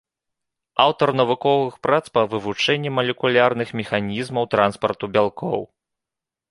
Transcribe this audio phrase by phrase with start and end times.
[0.85, 5.61] Аўтар навуковых прац па вывучэнні малекулярных механізмаў транспарту бялкоў.